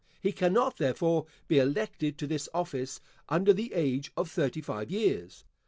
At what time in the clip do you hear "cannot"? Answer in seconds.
0.31-0.77